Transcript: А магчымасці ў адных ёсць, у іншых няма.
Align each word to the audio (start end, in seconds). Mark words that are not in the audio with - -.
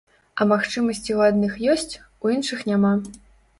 А 0.39 0.45
магчымасці 0.51 1.11
ў 1.17 1.35
адных 1.35 1.53
ёсць, 1.75 1.93
у 2.25 2.35
іншых 2.39 2.67
няма. 2.73 2.97